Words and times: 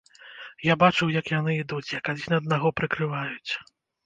Я 0.67 0.75
бачыў, 0.83 1.11
як 1.19 1.29
яны 1.33 1.51
ідуць, 1.57 1.93
як 1.99 2.09
адзін 2.15 2.37
аднаго 2.39 2.73
прыкрываюць. 2.83 3.51